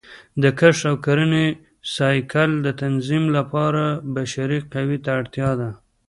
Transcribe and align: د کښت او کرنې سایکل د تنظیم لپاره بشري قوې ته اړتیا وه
د 0.41 0.43
کښت 0.59 0.81
او 0.89 0.95
کرنې 1.05 1.47
سایکل 1.95 2.51
د 2.65 2.67
تنظیم 2.81 3.25
لپاره 3.37 3.83
بشري 4.15 4.59
قوې 4.73 4.97
ته 5.03 5.09
اړتیا 5.19 5.49
وه 5.59 5.69